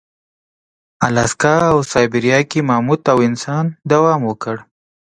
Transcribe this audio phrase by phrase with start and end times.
[1.07, 4.55] الاسکا او سابیریا کې ماموت او انسان دوام وکړ.